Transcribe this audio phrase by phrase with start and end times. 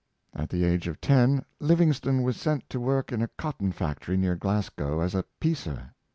[0.37, 4.17] '^ At the age of ten Livingstone was sent to work in a cotton factory
[4.17, 5.93] near Glasgow as a" piecer."